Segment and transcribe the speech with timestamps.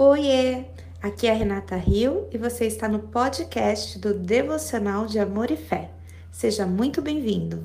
[0.00, 0.62] Oiê!
[1.02, 5.56] Aqui é a Renata Rio e você está no podcast do Devocional de Amor e
[5.56, 5.90] Fé.
[6.30, 7.64] Seja muito bem-vindo!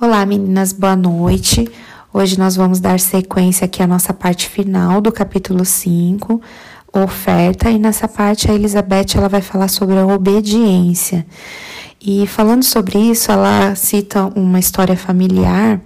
[0.00, 1.70] Olá meninas, boa noite.
[2.10, 6.40] Hoje nós vamos dar sequência aqui à nossa parte final do capítulo 5,
[6.90, 11.26] oferta, e nessa parte a Elizabeth ela vai falar sobre a obediência.
[12.00, 15.80] E falando sobre isso, ela cita uma história familiar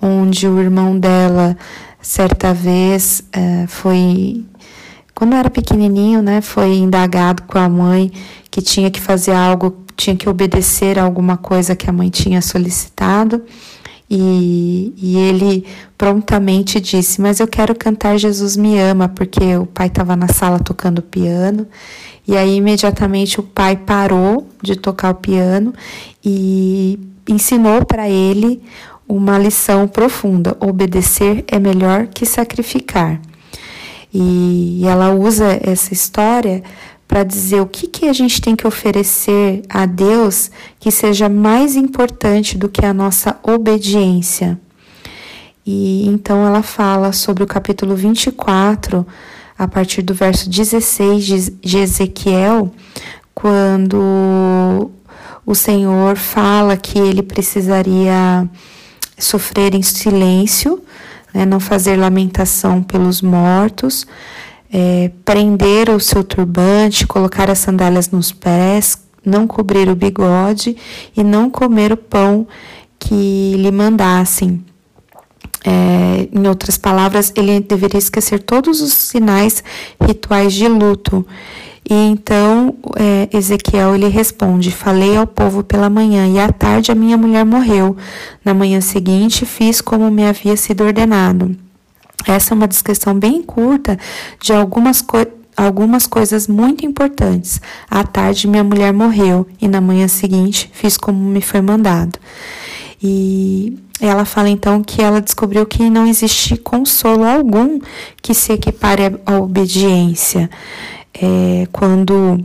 [0.00, 1.56] onde o irmão dela,
[2.00, 4.44] certa vez, é, foi.
[5.14, 8.12] Quando era pequenininho, né, foi indagado com a mãe
[8.50, 12.40] que tinha que fazer algo, tinha que obedecer a alguma coisa que a mãe tinha
[12.40, 13.42] solicitado.
[14.10, 19.88] E, e, ele prontamente disse: Mas eu quero cantar Jesus me ama, porque o pai
[19.88, 21.66] estava na sala tocando piano.
[22.26, 25.74] E aí, imediatamente, o pai parou de tocar o piano
[26.24, 26.98] e
[27.28, 28.62] ensinou para ele
[29.06, 33.20] uma lição profunda: obedecer é melhor que sacrificar.
[34.12, 36.62] E, e ela usa essa história
[37.08, 41.74] para dizer o que, que a gente tem que oferecer a Deus que seja mais
[41.74, 44.60] importante do que a nossa obediência.
[45.64, 49.06] E então ela fala sobre o capítulo 24,
[49.58, 52.70] a partir do verso 16 de Ezequiel,
[53.34, 54.90] quando
[55.46, 58.46] o Senhor fala que ele precisaria
[59.18, 60.82] sofrer em silêncio,
[61.34, 64.06] né, não fazer lamentação pelos mortos,
[64.72, 70.76] é, prender o seu turbante, colocar as sandálias nos pés, não cobrir o bigode
[71.16, 72.46] e não comer o pão
[72.98, 74.64] que lhe mandassem.
[75.64, 79.62] É, em outras palavras, ele deveria esquecer todos os sinais
[80.00, 81.26] rituais de luto.
[81.88, 86.94] E então é, Ezequiel ele responde: Falei ao povo pela manhã e à tarde a
[86.94, 87.96] minha mulher morreu.
[88.44, 91.56] Na manhã seguinte fiz como me havia sido ordenado.
[92.30, 93.98] Essa é uma descrição bem curta
[94.40, 97.60] de algumas coisas algumas coisas muito importantes.
[97.90, 102.16] À tarde, minha mulher morreu e na manhã seguinte fiz como me foi mandado.
[103.02, 107.80] E ela fala então que ela descobriu que não existe consolo algum
[108.22, 110.48] que se equipare à obediência.
[111.12, 112.44] É, quando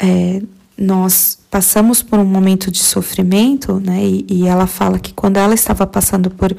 [0.00, 0.42] é,
[0.76, 5.54] nós passamos por um momento de sofrimento, né, e, e ela fala que quando ela
[5.54, 6.56] estava passando por,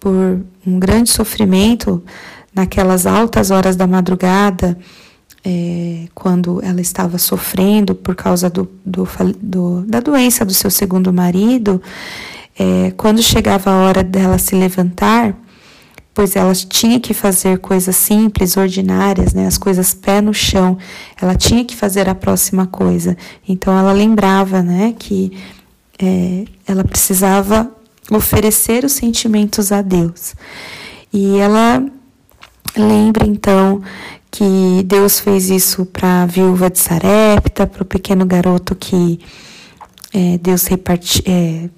[0.00, 2.02] por um grande sofrimento
[2.54, 4.78] naquelas altas horas da madrugada,
[5.44, 9.08] é, quando ela estava sofrendo por causa do, do,
[9.40, 11.80] do, da doença do seu segundo marido,
[12.58, 15.34] é, quando chegava a hora dela se levantar,
[16.12, 20.76] pois ela tinha que fazer coisas simples, ordinárias, né, as coisas pé no chão,
[21.20, 23.16] ela tinha que fazer a próxima coisa.
[23.48, 25.32] Então ela lembrava né, que
[25.96, 27.70] é, ela precisava
[28.10, 30.34] oferecer os sentimentos a Deus.
[31.12, 31.84] E ela
[32.76, 33.82] lembra então
[34.30, 39.20] que Deus fez isso para a viúva de Sarepta, para o pequeno garoto que
[40.12, 41.22] é, Deus repartiu.
[41.26, 41.68] É,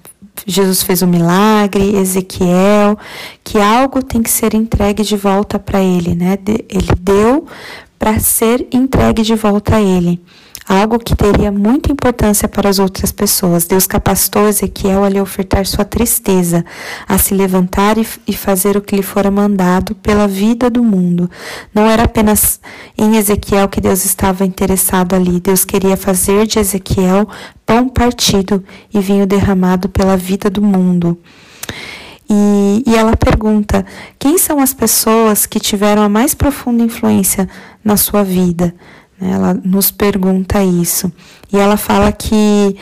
[0.45, 2.97] Jesus fez um milagre, Ezequiel,
[3.43, 6.37] que algo tem que ser entregue de volta para ele, né?
[6.69, 7.45] Ele deu
[7.99, 10.19] para ser entregue de volta a ele
[10.67, 13.65] algo que teria muita importância para as outras pessoas.
[13.65, 16.63] Deus capacitou Ezequiel a lhe ofertar sua tristeza,
[17.07, 21.29] a se levantar e, fazer o que lhe fora mandado pela vida do mundo.
[21.73, 22.59] Não era apenas
[22.97, 25.39] em Ezequiel que Deus estava interessado ali.
[25.39, 27.27] Deus queria fazer de Ezequiel
[27.65, 31.17] pão partido e vinho derramado pela vida do mundo.
[32.29, 33.85] E, e, ela pergunta:
[34.17, 37.49] quem são as pessoas que tiveram a mais profunda influência
[37.83, 38.73] na sua vida?
[39.21, 41.11] Ela nos pergunta isso.
[41.53, 42.75] E ela fala que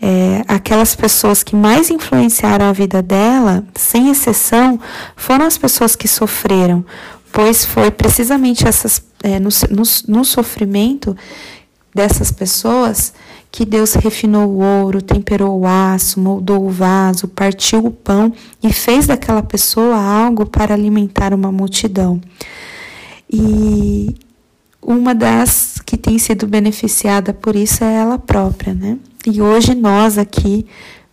[0.00, 4.78] é, aquelas pessoas que mais influenciaram a vida dela, sem exceção,
[5.16, 6.84] foram as pessoas que sofreram,
[7.32, 11.16] pois foi precisamente essas, é, no, no, no sofrimento
[11.94, 13.12] dessas pessoas
[13.50, 18.32] que Deus refinou o ouro, temperou o aço, moldou o vaso, partiu o pão
[18.62, 22.20] e fez daquela pessoa algo para alimentar uma multidão.
[23.28, 24.14] E
[24.80, 28.96] uma das que tem sido beneficiada por isso é ela própria, né?
[29.26, 30.64] E hoje nós aqui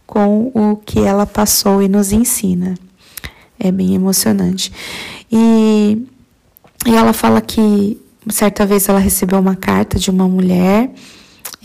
[0.06, 2.76] com o que ela passou e nos ensina.
[3.60, 4.72] É bem emocionante.
[5.32, 6.06] E,
[6.86, 10.92] e ela fala que certa vez ela recebeu uma carta de uma mulher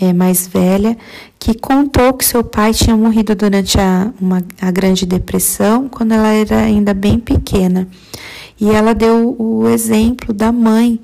[0.00, 0.97] é, mais velha
[1.38, 6.29] que contou que seu pai tinha morrido durante a, uma, a Grande Depressão, quando ela
[6.29, 7.87] era ainda bem pequena.
[8.58, 10.99] E ela deu o exemplo da mãe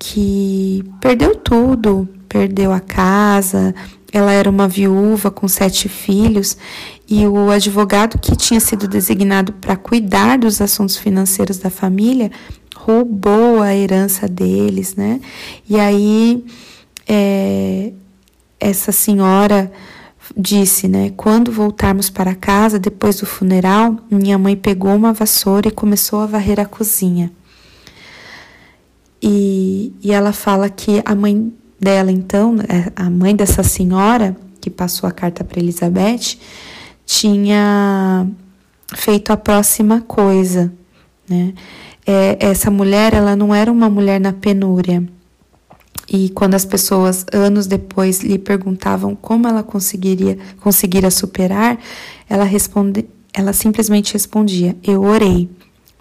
[0.00, 3.74] que perdeu tudo, perdeu a casa,
[4.10, 6.56] ela era uma viúva com sete filhos
[7.06, 12.32] e o advogado que tinha sido designado para cuidar dos assuntos financeiros da família
[12.74, 15.20] roubou a herança deles, né?
[15.68, 16.44] E aí
[17.06, 17.92] é,
[18.58, 19.70] essa senhora
[20.34, 21.12] disse, né?
[21.14, 26.26] Quando voltarmos para casa depois do funeral, minha mãe pegou uma vassoura e começou a
[26.26, 27.30] varrer a cozinha.
[29.22, 34.70] E, e ela fala que a mãe dela, então, é, a mãe dessa senhora que
[34.70, 36.38] passou a carta para Elizabeth,
[37.06, 38.26] tinha
[38.94, 40.72] feito a próxima coisa,
[41.28, 41.54] né?
[42.06, 45.06] É, essa mulher, ela não era uma mulher na penúria.
[46.12, 51.78] E quando as pessoas, anos depois, lhe perguntavam como ela conseguiria conseguira superar,
[52.28, 55.48] ela, responde, ela simplesmente respondia: Eu orei.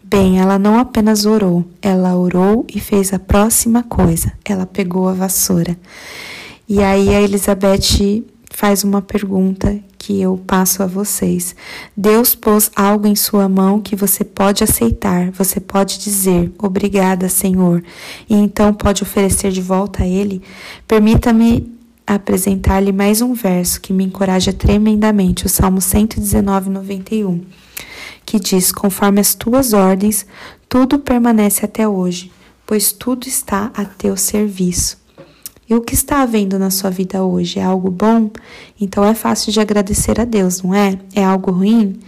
[0.09, 4.33] Bem, ela não apenas orou, ela orou e fez a próxima coisa.
[4.43, 5.77] Ela pegou a vassoura.
[6.67, 11.55] E aí a Elizabeth faz uma pergunta que eu passo a vocês.
[11.95, 17.83] Deus pôs algo em sua mão que você pode aceitar, você pode dizer obrigada, Senhor,
[18.27, 20.41] e então pode oferecer de volta a Ele.
[20.87, 21.71] Permita-me
[22.07, 27.41] apresentar-lhe mais um verso que me encoraja tremendamente, o Salmo 119, 91,
[28.25, 30.25] que diz: Conforme as tuas ordens,
[30.67, 32.31] tudo permanece até hoje,
[32.65, 34.97] pois tudo está a teu serviço.
[35.69, 38.31] E o que está havendo na sua vida hoje é algo bom?
[38.81, 40.97] Então é fácil de agradecer a Deus, não é?
[41.15, 41.99] É algo ruim?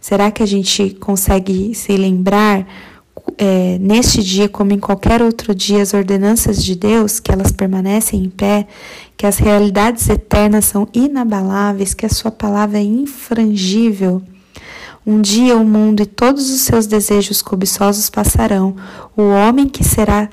[0.00, 2.66] Será que a gente consegue se lembrar
[3.36, 8.24] é, neste dia, como em qualquer outro dia, as ordenanças de Deus, que elas permanecem
[8.24, 8.66] em pé,
[9.16, 14.22] que as realidades eternas são inabaláveis, que a Sua palavra é infrangível?
[15.06, 18.76] Um dia o mundo e todos os seus desejos cobiçosos passarão.
[19.16, 20.28] O homem que será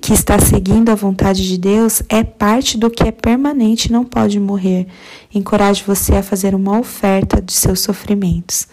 [0.00, 4.04] que está seguindo a vontade de Deus é parte do que é permanente e não
[4.04, 4.86] pode morrer.
[5.34, 8.66] Encoraje você a fazer uma oferta de seus sofrimentos.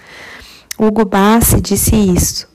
[0.79, 2.47] Hugo Bassi disse isso.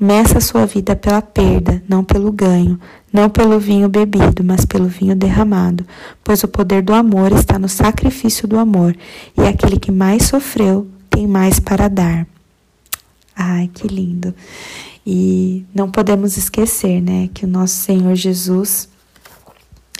[0.00, 2.80] Meça sua vida pela perda, não pelo ganho,
[3.12, 5.86] não pelo vinho bebido, mas pelo vinho derramado,
[6.24, 8.96] pois o poder do amor está no sacrifício do amor,
[9.38, 12.26] e aquele que mais sofreu tem mais para dar.
[13.36, 14.34] Ai, que lindo.
[15.06, 18.88] E não podemos esquecer, né, que o nosso Senhor Jesus,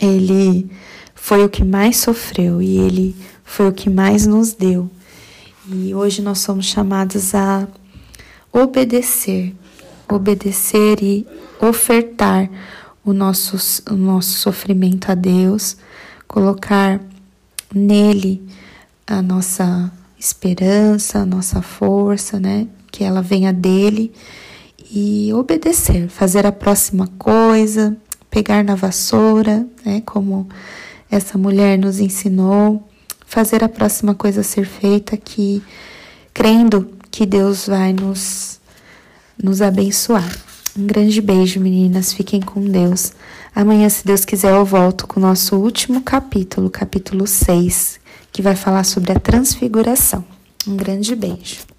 [0.01, 0.69] ele
[1.13, 4.89] foi o que mais sofreu e ele foi o que mais nos deu.
[5.67, 7.67] E hoje nós somos chamados a
[8.51, 9.55] obedecer,
[10.09, 11.25] obedecer e
[11.61, 12.49] ofertar
[13.03, 13.57] o nosso,
[13.91, 15.77] o nosso sofrimento a Deus,
[16.27, 16.99] colocar
[17.73, 18.41] nele
[19.07, 19.91] a nossa
[20.25, 22.67] esperança, nossa força, né?
[22.91, 24.11] Que ela venha dele
[24.91, 27.95] e obedecer, fazer a próxima coisa,
[28.29, 30.47] pegar na vassoura, né, como
[31.09, 32.87] essa mulher nos ensinou,
[33.25, 35.63] fazer a próxima coisa ser feita que
[36.33, 38.59] crendo que Deus vai nos
[39.41, 40.29] nos abençoar.
[40.77, 42.13] Um grande beijo, meninas.
[42.13, 43.13] Fiquem com Deus.
[43.53, 47.99] Amanhã, se Deus quiser, eu volto com o nosso último capítulo, capítulo 6,
[48.35, 50.21] que vai falar sobre a transfiguração.
[50.67, 51.74] Um grande beijo.